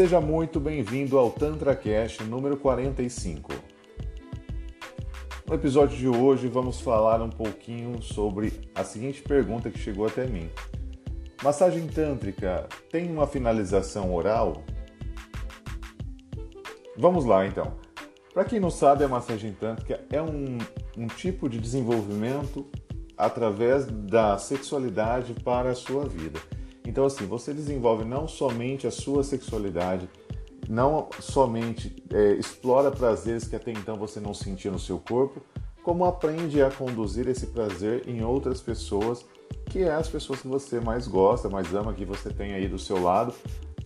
Seja 0.00 0.18
muito 0.18 0.58
bem-vindo 0.58 1.18
ao 1.18 1.30
Tantra 1.30 1.76
Cash 1.76 2.20
número 2.20 2.56
45. 2.56 3.52
No 5.46 5.54
episódio 5.54 5.94
de 5.94 6.08
hoje 6.08 6.48
vamos 6.48 6.80
falar 6.80 7.20
um 7.20 7.28
pouquinho 7.28 8.00
sobre 8.00 8.50
a 8.74 8.82
seguinte 8.82 9.20
pergunta 9.20 9.68
que 9.68 9.78
chegou 9.78 10.06
até 10.06 10.26
mim. 10.26 10.48
Massagem 11.42 11.86
tântrica 11.86 12.66
tem 12.90 13.10
uma 13.10 13.26
finalização 13.26 14.14
oral? 14.14 14.64
Vamos 16.96 17.26
lá 17.26 17.46
então. 17.46 17.74
Para 18.32 18.46
quem 18.46 18.58
não 18.58 18.70
sabe, 18.70 19.04
a 19.04 19.08
massagem 19.08 19.52
tântrica 19.52 20.00
é 20.10 20.22
um, 20.22 20.56
um 20.96 21.08
tipo 21.08 21.46
de 21.46 21.58
desenvolvimento 21.58 22.66
através 23.18 23.84
da 23.84 24.38
sexualidade 24.38 25.34
para 25.44 25.72
a 25.72 25.74
sua 25.74 26.06
vida. 26.06 26.40
Então, 26.90 27.04
assim, 27.04 27.24
você 27.24 27.54
desenvolve 27.54 28.04
não 28.04 28.26
somente 28.26 28.84
a 28.84 28.90
sua 28.90 29.22
sexualidade, 29.22 30.08
não 30.68 31.08
somente 31.20 32.02
é, 32.12 32.32
explora 32.32 32.90
prazeres 32.90 33.46
que 33.46 33.54
até 33.54 33.70
então 33.70 33.94
você 33.94 34.18
não 34.18 34.34
sentia 34.34 34.72
no 34.72 34.78
seu 34.78 34.98
corpo, 34.98 35.40
como 35.84 36.04
aprende 36.04 36.60
a 36.60 36.68
conduzir 36.68 37.28
esse 37.28 37.46
prazer 37.46 38.08
em 38.08 38.24
outras 38.24 38.60
pessoas, 38.60 39.24
que 39.66 39.84
é 39.84 39.92
as 39.92 40.08
pessoas 40.08 40.40
que 40.40 40.48
você 40.48 40.80
mais 40.80 41.06
gosta, 41.06 41.48
mais 41.48 41.72
ama, 41.72 41.94
que 41.94 42.04
você 42.04 42.28
tem 42.28 42.54
aí 42.54 42.66
do 42.66 42.78
seu 42.78 43.00
lado 43.00 43.32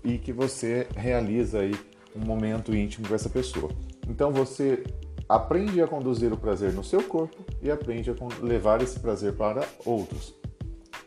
e 0.03 0.17
que 0.17 0.33
você 0.33 0.89
realiza 0.97 1.59
aí 1.59 1.75
um 2.17 2.25
momento 2.25 2.75
íntimo 2.75 3.07
com 3.07 3.15
essa 3.15 3.29
pessoa. 3.29 3.71
Então 4.09 4.33
você 4.33 4.83
aprende 5.29 5.83
a 5.83 5.87
conduzir 5.87 6.33
o 6.33 6.39
prazer 6.39 6.73
no 6.73 6.83
seu 6.83 7.03
corpo 7.03 7.37
e 7.61 7.71
aprende 7.71 8.11
a 8.11 8.15
levar 8.43 8.81
esse 8.81 8.99
prazer 8.99 9.35
para 9.35 9.63
outros, 9.85 10.35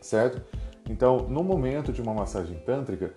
certo? 0.00 0.57
Então, 0.88 1.26
no 1.28 1.42
momento 1.42 1.92
de 1.92 2.00
uma 2.00 2.14
massagem 2.14 2.58
tântrica, 2.58 3.12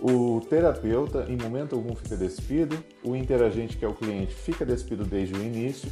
o 0.00 0.40
terapeuta, 0.50 1.26
em 1.28 1.36
momento 1.36 1.74
algum, 1.74 1.94
fica 1.94 2.16
despido, 2.16 2.76
o 3.02 3.16
interagente, 3.16 3.76
que 3.76 3.84
é 3.84 3.88
o 3.88 3.94
cliente, 3.94 4.34
fica 4.34 4.64
despido 4.66 5.04
desde 5.04 5.34
o 5.34 5.42
início. 5.42 5.90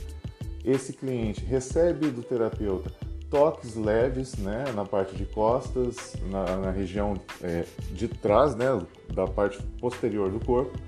Esse 0.64 0.92
cliente 0.92 1.44
recebe 1.44 2.10
do 2.10 2.22
terapeuta 2.22 2.91
toques 3.32 3.77
leves 3.77 4.36
né, 4.36 4.64
na 4.74 4.84
parte 4.84 5.16
de 5.16 5.24
costas, 5.24 6.14
na, 6.30 6.56
na 6.58 6.70
região 6.70 7.14
é, 7.42 7.64
de 7.92 8.06
trás, 8.06 8.54
né, 8.54 8.66
da 9.14 9.27
parte 9.27 9.58
posterior 9.80 10.30
do 10.30 10.44
corpo. 10.44 10.78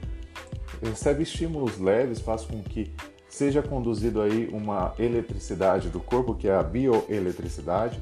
Recebe 0.83 1.23
estímulos 1.23 1.79
leves, 1.79 2.21
faz 2.21 2.43
com 2.43 2.63
que 2.63 2.93
seja 3.27 3.63
conduzido 3.63 4.21
aí 4.21 4.51
uma 4.53 4.93
eletricidade 4.99 5.89
do 5.89 5.99
corpo, 5.99 6.35
que 6.35 6.47
é 6.47 6.55
a 6.55 6.63
bioeletricidade 6.63 7.99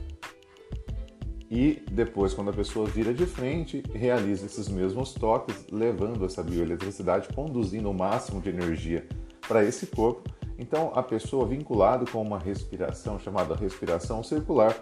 e 1.55 1.85
depois, 1.91 2.33
quando 2.33 2.49
a 2.49 2.55
pessoa 2.55 2.87
vira 2.87 3.13
de 3.13 3.27
frente, 3.27 3.83
realiza 3.93 4.47
esses 4.47 4.69
mesmos 4.69 5.13
toques, 5.13 5.67
levando 5.71 6.25
essa 6.25 6.43
bioeletricidade, 6.43 7.29
conduzindo 7.35 7.91
o 7.91 7.95
máximo 7.95 8.41
de 8.41 8.49
energia 8.49 9.07
para 9.47 9.63
esse 9.63 9.87
corpo. 9.89 10.23
Então, 10.59 10.93
a 10.95 11.03
pessoa 11.03 11.47
vinculada 11.47 12.07
com 12.11 12.23
uma 12.23 12.39
respiração 12.39 13.19
chamada 13.19 13.55
respiração 13.55 14.23
circular, 14.23 14.75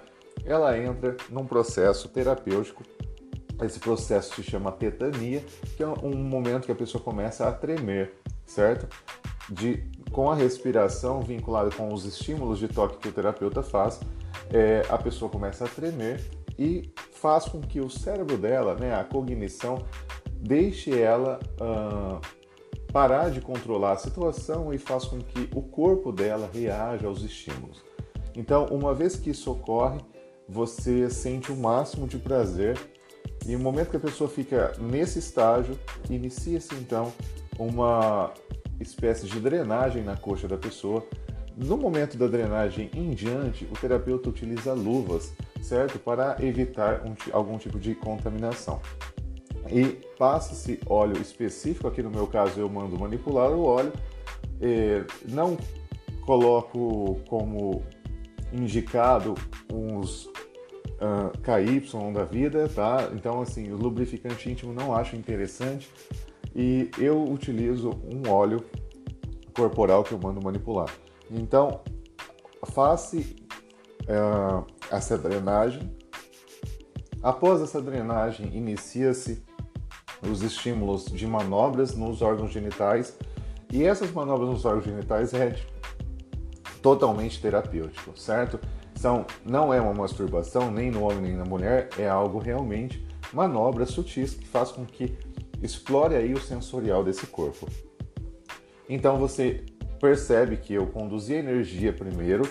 ela 0.45 0.79
entra 0.79 1.17
num 1.29 1.45
processo 1.45 2.09
terapêutico. 2.09 2.85
Esse 3.61 3.81
processo 3.81 4.37
se 4.37 4.43
chama 4.45 4.71
tetania, 4.71 5.43
que 5.77 5.83
é 5.83 5.89
um 5.89 6.15
momento 6.15 6.67
que 6.67 6.73
a 6.73 6.77
pessoa 6.77 7.03
começa 7.03 7.49
a 7.49 7.53
tremer, 7.53 8.15
certo? 8.47 8.87
De, 9.51 9.83
com 10.13 10.31
a 10.31 10.37
respiração 10.37 11.21
vinculada 11.21 11.69
com 11.73 11.93
os 11.93 12.05
estímulos 12.05 12.61
de 12.61 12.69
toque 12.69 12.99
que 12.99 13.09
o 13.09 13.13
terapeuta 13.13 13.61
faz, 13.61 13.99
é, 14.53 14.83
a 14.89 14.97
pessoa 14.97 15.29
começa 15.29 15.65
a 15.65 15.69
tremer 15.69 16.21
e 16.61 16.93
faz 17.11 17.47
com 17.47 17.59
que 17.59 17.81
o 17.81 17.89
cérebro 17.89 18.37
dela, 18.37 18.75
né, 18.75 18.95
a 18.95 19.03
cognição, 19.03 19.83
deixe 20.37 20.97
ela 21.01 21.41
uh, 21.59 22.21
parar 22.93 23.31
de 23.31 23.41
controlar 23.41 23.93
a 23.93 23.97
situação 23.97 24.73
e 24.73 24.77
faz 24.77 25.07
com 25.07 25.19
que 25.19 25.49
o 25.55 25.63
corpo 25.63 26.13
dela 26.13 26.51
reaja 26.53 27.07
aos 27.07 27.23
estímulos. 27.23 27.83
Então, 28.37 28.67
uma 28.67 28.93
vez 28.93 29.17
que 29.17 29.31
isso 29.31 29.51
ocorre, 29.51 30.01
você 30.47 31.09
sente 31.09 31.51
o 31.51 31.57
máximo 31.57 32.07
de 32.07 32.19
prazer 32.19 32.79
e 33.47 33.53
no 33.53 33.61
momento 33.61 33.91
que 33.91 33.97
a 33.97 34.01
pessoa 34.01 34.29
fica 34.29 34.75
nesse 34.79 35.19
estágio, 35.19 35.79
inicia-se 36.11 36.75
então 36.75 37.11
uma 37.59 38.35
espécie 38.79 39.27
de 39.27 39.41
drenagem 39.41 40.03
na 40.03 40.17
coxa 40.17 40.47
da 40.47 40.59
pessoa. 40.59 41.07
No 41.57 41.79
momento 41.79 42.19
da 42.19 42.27
drenagem 42.27 42.91
em 42.95 43.11
diante, 43.11 43.65
o 43.65 43.73
terapeuta 43.79 44.29
utiliza 44.29 44.75
luvas 44.75 45.33
certo? 45.63 45.99
Para 45.99 46.37
evitar 46.41 47.03
um, 47.07 47.15
algum 47.33 47.59
tipo 47.59 47.79
de 47.79 47.95
contaminação. 47.95 48.81
E 49.71 50.01
passa-se 50.19 50.81
óleo 50.87 51.21
específico, 51.21 51.87
aqui 51.87 52.03
no 52.03 52.11
meu 52.11 52.27
caso 52.27 52.59
eu 52.59 52.69
mando 52.69 52.99
manipular 52.99 53.51
o 53.53 53.65
óleo, 53.65 53.93
não 55.29 55.57
coloco 56.25 57.21
como 57.29 57.83
indicado 58.53 59.35
uns 59.73 60.27
uh, 61.01 61.31
KY 61.43 62.13
da 62.13 62.25
vida, 62.25 62.69
tá? 62.69 63.11
Então, 63.15 63.41
assim, 63.41 63.71
o 63.71 63.77
lubrificante 63.77 64.51
íntimo 64.51 64.73
não 64.73 64.95
acho 64.95 65.17
interessante 65.17 65.91
e 66.55 66.91
eu 66.99 67.23
utilizo 67.25 67.91
um 68.13 68.31
óleo 68.31 68.65
corporal 69.55 70.03
que 70.05 70.13
eu 70.13 70.19
mando 70.19 70.43
manipular. 70.43 70.89
Então, 71.31 71.81
face 72.67 73.37
essa 74.91 75.17
drenagem. 75.17 75.95
Após 77.23 77.61
essa 77.61 77.81
drenagem, 77.81 78.57
inicia-se 78.57 79.45
os 80.23 80.43
estímulos 80.43 81.07
de 81.07 81.27
manobras 81.27 81.95
nos 81.95 82.23
órgãos 82.23 82.51
genitais 82.51 83.17
e 83.73 83.85
essas 83.85 84.11
manobras 84.11 84.49
nos 84.49 84.65
órgãos 84.65 84.85
genitais 84.85 85.33
é 85.33 85.57
totalmente 86.83 87.41
terapêutico, 87.41 88.19
certo? 88.19 88.59
São, 88.95 89.25
não 89.45 89.73
é 89.73 89.81
uma 89.81 89.95
masturbação 89.95 90.71
nem 90.71 90.91
no 90.91 91.05
homem 91.05 91.21
nem 91.21 91.37
na 91.37 91.45
mulher, 91.45 91.89
é 91.99 92.09
algo 92.09 92.39
realmente 92.39 93.07
manobras 93.33 93.91
sutis 93.91 94.35
que 94.35 94.47
faz 94.47 94.71
com 94.73 94.85
que 94.85 95.17
explore 95.63 96.15
aí 96.15 96.33
o 96.33 96.41
sensorial 96.41 97.05
desse 97.05 97.27
corpo. 97.27 97.69
Então 98.89 99.19
você 99.19 99.65
percebe 100.01 100.57
que 100.57 100.75
eu 100.75 100.87
conduzi 100.87 101.35
a 101.35 101.39
energia 101.39 101.93
primeiro 101.93 102.43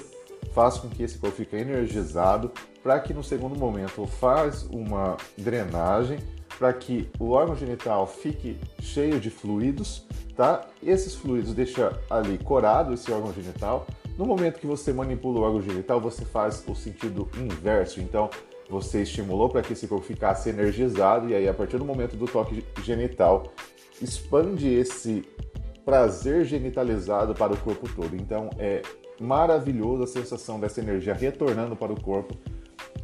faz 0.53 0.77
com 0.77 0.89
que 0.89 1.03
esse 1.03 1.17
corpo 1.17 1.35
fique 1.35 1.55
energizado, 1.55 2.51
para 2.81 2.99
que 2.99 3.13
no 3.13 3.23
segundo 3.23 3.57
momento 3.57 4.05
faz 4.05 4.63
uma 4.71 5.17
drenagem, 5.37 6.19
para 6.57 6.73
que 6.73 7.09
o 7.19 7.31
órgão 7.31 7.55
genital 7.55 8.05
fique 8.05 8.57
cheio 8.81 9.19
de 9.19 9.29
fluidos, 9.29 10.05
tá? 10.35 10.65
Esses 10.83 11.15
fluidos 11.15 11.53
deixam 11.53 11.91
ali 12.09 12.37
corado 12.37 12.93
esse 12.93 13.11
órgão 13.11 13.33
genital. 13.33 13.87
No 14.17 14.25
momento 14.25 14.59
que 14.59 14.67
você 14.67 14.91
manipula 14.91 15.39
o 15.39 15.43
órgão 15.43 15.61
genital, 15.61 16.01
você 16.01 16.25
faz 16.25 16.63
o 16.67 16.75
sentido 16.75 17.29
inverso. 17.37 18.01
Então, 18.01 18.29
você 18.69 19.01
estimulou 19.03 19.49
para 19.49 19.61
que 19.61 19.73
esse 19.73 19.87
corpo 19.87 20.05
ficasse 20.05 20.49
energizado 20.49 21.29
e 21.29 21.35
aí 21.35 21.47
a 21.47 21.53
partir 21.53 21.77
do 21.77 21.85
momento 21.85 22.15
do 22.15 22.25
toque 22.25 22.63
genital, 22.83 23.51
expande 24.01 24.67
esse 24.67 25.25
prazer 25.83 26.45
genitalizado 26.45 27.33
para 27.33 27.53
o 27.53 27.57
corpo 27.57 27.89
todo. 27.95 28.15
Então, 28.15 28.49
é 28.59 28.81
maravilhoso 29.19 30.03
a 30.03 30.07
sensação 30.07 30.59
dessa 30.59 30.79
energia 30.79 31.13
retornando 31.13 31.75
para 31.75 31.91
o 31.91 32.01
corpo 32.01 32.35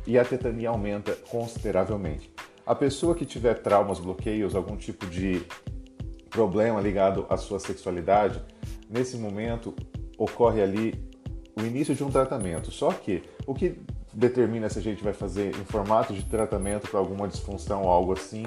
e 0.08 0.18
a 0.18 0.26
tetania 0.26 0.70
aumenta 0.70 1.14
consideravelmente. 1.30 2.32
A 2.66 2.74
pessoa 2.74 3.16
que 3.16 3.26
tiver 3.26 3.56
traumas, 3.56 4.00
bloqueios, 4.00 4.56
algum 4.56 4.76
tipo 4.76 5.06
de 5.06 5.44
problema 6.30 6.82
ligado 6.82 7.26
à 7.30 7.38
sua 7.38 7.60
sexualidade, 7.60 8.42
nesse 8.90 9.18
momento 9.18 9.74
ocorre 10.18 10.62
ali 10.62 10.94
o 11.56 11.62
início 11.62 11.96
de 11.96 12.04
um 12.04 12.10
tratamento. 12.10 12.72
Só 12.72 12.92
que 12.92 13.24
o 13.46 13.54
que 13.54 13.80
determina 14.14 14.70
se 14.70 14.80
a 14.80 14.82
gente 14.82 15.04
vai 15.04 15.14
fazer 15.14 15.56
em 15.56 15.66
formato 15.66 16.14
de 16.14 16.24
tratamento 16.24 16.90
para 16.90 17.00
alguma 17.00 17.28
disfunção 17.28 17.84
ou 17.84 17.90
algo 17.90 18.14
assim, 18.14 18.46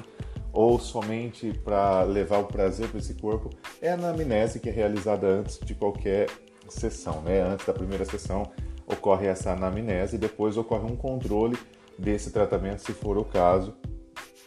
ou 0.51 0.79
somente 0.79 1.53
para 1.63 2.03
levar 2.03 2.39
o 2.39 2.45
prazer 2.45 2.89
para 2.89 2.99
esse 2.99 3.13
corpo, 3.13 3.49
é 3.81 3.91
a 3.91 3.93
anamnese 3.93 4.59
que 4.59 4.69
é 4.69 4.71
realizada 4.71 5.27
antes 5.27 5.59
de 5.59 5.75
qualquer 5.75 6.27
sessão, 6.69 7.21
né? 7.21 7.41
Antes 7.41 7.65
da 7.65 7.73
primeira 7.73 8.05
sessão 8.05 8.51
ocorre 8.85 9.27
essa 9.27 9.51
anamnese 9.51 10.15
e 10.15 10.19
depois 10.19 10.57
ocorre 10.57 10.91
um 10.91 10.95
controle 10.95 11.57
desse 11.97 12.31
tratamento, 12.31 12.79
se 12.81 12.93
for 12.93 13.17
o 13.17 13.25
caso. 13.25 13.73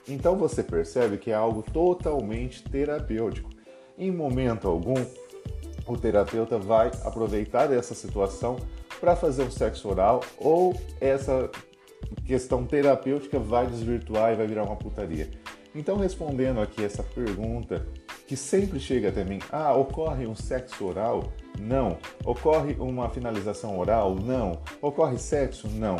Então 0.09 0.37
você 0.37 0.63
percebe 0.63 1.19
que 1.19 1.31
é 1.31 1.35
algo 1.35 1.63
totalmente 1.63 2.63
terapêutico. 2.65 3.51
Em 3.97 4.11
momento 4.11 4.67
algum, 4.67 4.95
o 5.87 5.97
terapeuta 5.97 6.59
vai 6.59 6.91
aproveitar 7.05 7.67
dessa 7.67 7.95
situação 7.95 8.57
para 9.01 9.15
fazer 9.15 9.43
um 9.43 9.51
sexo 9.51 9.89
oral 9.89 10.21
ou 10.39 10.75
essa 11.01 11.51
questão 12.27 12.65
terapêutica 12.65 13.39
vai 13.39 13.67
desvirtuar 13.67 14.33
e 14.33 14.37
vai 14.37 14.47
virar 14.47 14.65
uma 14.65 14.77
putaria. 14.77 15.31
Então, 15.75 15.97
respondendo 15.97 16.61
aqui 16.61 16.85
essa 16.85 17.03
pergunta 17.03 17.87
que 18.27 18.37
sempre 18.37 18.79
chega 18.81 19.09
até 19.09 19.25
mim: 19.25 19.39
ah, 19.51 19.75
ocorre 19.75 20.27
um 20.27 20.35
sexo 20.35 20.85
oral? 20.85 21.33
Não. 21.59 21.99
Ocorre 22.25 22.75
uma 22.79 23.09
finalização 23.09 23.79
oral? 23.79 24.15
Não. 24.15 24.61
Ocorre 24.81 25.19
sexo? 25.19 25.69
Não. 25.69 25.97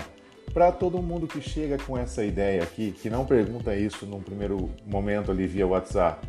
Para 0.53 0.71
todo 0.71 1.01
mundo 1.03 1.27
que 1.27 1.41
chega 1.41 1.79
com 1.79 1.97
essa 1.97 2.25
ideia 2.25 2.63
aqui, 2.63 2.93
que 2.93 3.09
não 3.09 3.25
pergunta 3.25 3.75
isso 3.75 4.05
num 4.05 4.21
primeiro 4.21 4.71
momento 4.85 5.31
ali 5.31 5.47
via 5.47 5.67
WhatsApp, 5.67 6.27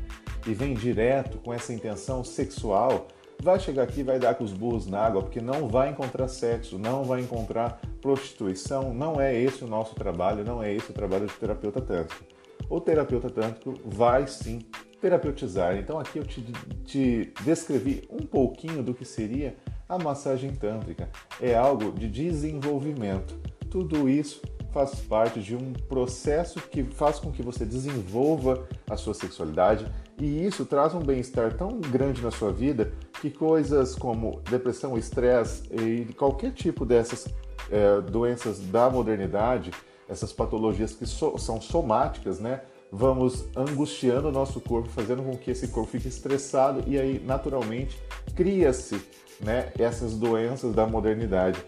e 0.47 0.53
vem 0.53 0.73
direto 0.73 1.37
com 1.39 1.53
essa 1.53 1.73
intenção 1.73 2.23
sexual, 2.23 3.07
vai 3.41 3.59
chegar 3.59 3.83
aqui 3.83 4.03
vai 4.03 4.19
dar 4.19 4.35
com 4.35 4.43
os 4.43 4.53
burros 4.53 4.87
na 4.87 4.99
água, 4.99 5.21
porque 5.21 5.41
não 5.41 5.67
vai 5.67 5.89
encontrar 5.89 6.27
sexo, 6.27 6.79
não 6.79 7.03
vai 7.03 7.21
encontrar 7.21 7.81
prostituição. 8.01 8.93
Não 8.93 9.19
é 9.19 9.37
esse 9.37 9.63
o 9.63 9.67
nosso 9.67 9.95
trabalho, 9.95 10.43
não 10.43 10.63
é 10.63 10.73
esse 10.73 10.91
o 10.91 10.93
trabalho 10.93 11.27
do 11.27 11.33
terapeuta 11.33 11.81
tântrico. 11.81 12.23
O 12.69 12.79
terapeuta 12.79 13.29
tântrico 13.29 13.73
vai 13.85 14.25
sim 14.27 14.59
terapeutizar. 15.03 15.75
Então 15.75 15.99
aqui 15.99 16.17
eu 16.17 16.23
te, 16.23 16.41
te 16.85 17.33
descrevi 17.41 18.07
um 18.09 18.25
pouquinho 18.25 18.81
do 18.81 18.93
que 18.93 19.03
seria 19.03 19.53
a 19.87 19.99
massagem 19.99 20.51
tântrica. 20.55 21.09
É 21.41 21.53
algo 21.55 21.91
de 21.91 22.07
desenvolvimento. 22.07 23.37
Tudo 23.69 24.07
isso 24.09 24.41
faz 24.71 24.95
parte 25.01 25.41
de 25.41 25.55
um 25.55 25.73
processo 25.73 26.59
que 26.61 26.83
faz 26.83 27.19
com 27.19 27.31
que 27.31 27.43
você 27.43 27.65
desenvolva 27.65 28.65
a 28.89 28.95
sua 28.95 29.13
sexualidade 29.13 29.85
e 30.17 30.45
isso 30.45 30.65
traz 30.65 30.93
um 30.95 31.01
bem-estar 31.01 31.53
tão 31.53 31.81
grande 31.81 32.21
na 32.21 32.31
sua 32.31 32.51
vida 32.51 32.93
que 33.19 33.29
coisas 33.29 33.95
como 33.95 34.41
depressão, 34.49 34.97
estresse 34.97 35.63
e 35.73 36.13
qualquer 36.13 36.53
tipo 36.53 36.85
dessas 36.85 37.27
é, 37.69 37.99
doenças 38.01 38.59
da 38.59 38.89
modernidade, 38.89 39.71
essas 40.07 40.31
patologias 40.31 40.93
que 40.93 41.05
so, 41.05 41.37
são 41.37 41.59
somáticas, 41.59 42.39
né? 42.39 42.61
Vamos 42.95 43.45
angustiando 43.55 44.27
o 44.27 44.31
nosso 44.31 44.61
corpo, 44.61 44.87
fazendo 44.87 45.23
com 45.23 45.35
que 45.35 45.49
esse 45.49 45.67
corpo 45.69 45.89
fique 45.89 46.07
estressado 46.07 46.83
e 46.85 46.99
aí 46.99 47.19
naturalmente 47.25 47.99
cria-se, 48.35 49.01
né, 49.41 49.73
essas 49.79 50.13
doenças 50.13 50.75
da 50.75 50.85
modernidade. 50.85 51.59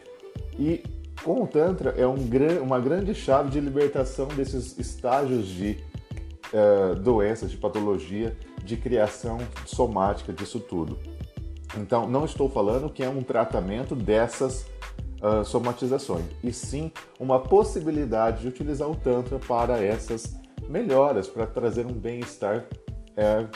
E 0.60 0.84
com 1.24 1.42
o 1.42 1.48
Tantra 1.48 1.96
é 1.98 2.06
um, 2.06 2.16
uma 2.62 2.80
grande 2.80 3.16
chave 3.16 3.50
de 3.50 3.60
libertação 3.60 4.28
desses 4.28 4.78
estágios 4.78 5.48
de 5.48 5.80
uh, 6.54 6.94
doenças, 6.94 7.50
de 7.50 7.58
patologia, 7.58 8.38
de 8.64 8.78
criação 8.78 9.40
somática 9.66 10.32
disso 10.32 10.60
tudo. 10.60 11.00
Então, 11.76 12.08
não 12.08 12.26
estou 12.26 12.48
falando 12.48 12.88
que 12.88 13.04
é 13.04 13.10
um 13.10 13.24
tratamento 13.24 13.96
dessas 13.96 14.68
uh, 15.24 15.44
somatizações, 15.44 16.26
e 16.44 16.54
sim 16.54 16.92
uma 17.20 17.40
possibilidade 17.40 18.42
de 18.42 18.48
utilizar 18.48 18.88
o 18.88 18.96
Tantra 18.96 19.40
para 19.40 19.84
essas 19.84 20.45
melhoras, 20.68 21.28
para 21.28 21.46
trazer 21.46 21.86
um 21.86 21.94
bem-estar 21.94 22.66
uh, 23.12 23.48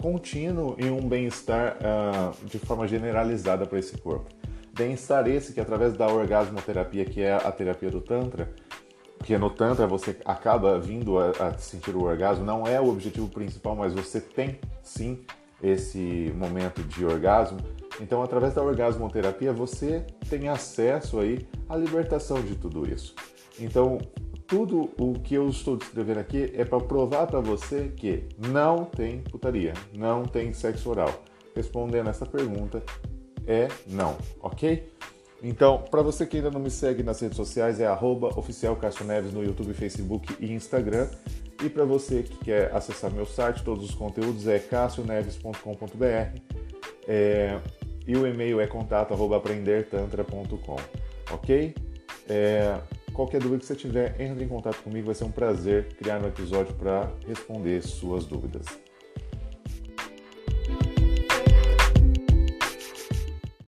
contínuo 0.00 0.76
e 0.78 0.90
um 0.90 1.08
bem-estar 1.08 1.76
uh, 1.78 2.46
de 2.46 2.58
forma 2.58 2.86
generalizada 2.88 3.66
para 3.66 3.78
esse 3.78 3.96
corpo. 3.98 4.28
Bem-estar 4.74 5.28
esse 5.28 5.52
que 5.52 5.60
através 5.60 5.94
da 5.94 6.06
orgasmoterapia, 6.06 7.04
que 7.04 7.20
é 7.20 7.34
a 7.34 7.52
terapia 7.52 7.90
do 7.90 8.00
Tantra, 8.00 8.50
que 9.22 9.36
no 9.38 9.50
Tantra 9.50 9.86
você 9.86 10.16
acaba 10.24 10.78
vindo 10.78 11.18
a, 11.18 11.30
a, 11.30 11.58
sentir 11.58 11.94
o 11.94 12.04
orgasmo, 12.04 12.44
não 12.44 12.66
é 12.66 12.80
o 12.80 12.88
objetivo 12.88 13.28
principal, 13.28 13.76
mas 13.76 13.92
você 13.92 14.20
tem 14.20 14.58
sim 14.82 15.20
esse 15.62 16.32
momento 16.36 16.82
de 16.82 17.04
orgasmo. 17.04 17.58
Então, 18.00 18.22
através 18.22 18.54
da 18.54 18.62
orgasmoterapia, 18.62 19.52
você 19.52 20.04
tem 20.28 20.48
acesso 20.48 21.20
aí 21.20 21.46
à 21.68 21.76
libertação 21.76 22.40
de 22.42 22.56
tudo 22.56 22.90
isso. 22.90 23.14
Então, 23.60 23.98
tudo 24.52 24.90
o 24.98 25.14
que 25.14 25.34
eu 25.34 25.48
estou 25.48 25.78
descrevendo 25.78 26.20
aqui 26.20 26.52
é 26.54 26.62
para 26.62 26.78
provar 26.78 27.26
para 27.26 27.40
você 27.40 27.90
que 27.96 28.24
não 28.36 28.84
tem 28.84 29.22
putaria, 29.22 29.72
não 29.94 30.24
tem 30.24 30.52
sexo 30.52 30.90
oral. 30.90 31.24
Respondendo 31.56 32.10
essa 32.10 32.26
pergunta, 32.26 32.82
é 33.46 33.68
não, 33.86 34.14
ok? 34.42 34.92
Então, 35.42 35.82
para 35.90 36.02
você 36.02 36.26
que 36.26 36.36
ainda 36.36 36.50
não 36.50 36.60
me 36.60 36.70
segue 36.70 37.02
nas 37.02 37.18
redes 37.18 37.34
sociais, 37.34 37.80
é 37.80 37.86
arroba 37.86 38.28
no 39.32 39.42
YouTube, 39.42 39.72
Facebook 39.72 40.36
e 40.38 40.52
Instagram. 40.52 41.08
E 41.64 41.70
para 41.70 41.86
você 41.86 42.22
que 42.22 42.36
quer 42.44 42.76
acessar 42.76 43.10
meu 43.10 43.24
site, 43.24 43.64
todos 43.64 43.82
os 43.82 43.94
conteúdos 43.94 44.46
é 44.46 44.58
cassioneves.com.br 44.58 46.38
é, 47.08 47.58
e 48.06 48.14
o 48.14 48.26
e-mail 48.26 48.60
é 48.60 48.66
contato 48.66 49.14
arroba 49.14 49.38
aprendertantra.com, 49.38 50.76
ok? 51.32 51.74
É, 52.28 52.78
qualquer 53.12 53.40
dúvida 53.40 53.60
que 53.60 53.66
você 53.66 53.76
tiver, 53.76 54.20
entre 54.20 54.44
em 54.44 54.48
contato 54.48 54.82
comigo, 54.82 55.06
vai 55.06 55.14
ser 55.14 55.24
um 55.24 55.30
prazer 55.30 55.94
criar 55.94 56.22
um 56.22 56.26
episódio 56.26 56.74
para 56.74 57.12
responder 57.26 57.82
suas 57.82 58.24
dúvidas. 58.24 58.66